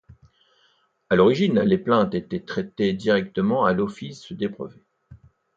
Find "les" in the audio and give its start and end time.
1.59-1.77